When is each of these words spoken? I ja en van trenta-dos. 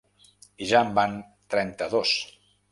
I 0.63 0.69
ja 0.71 0.81
en 0.85 0.89
van 0.95 1.15
trenta-dos. 1.55 2.19